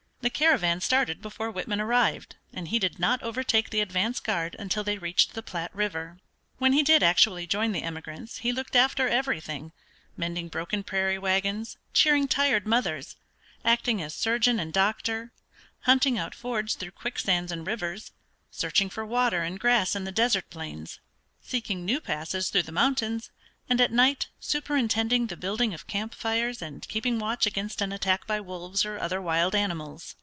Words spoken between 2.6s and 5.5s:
he did not overtake the advance guard until they had reached the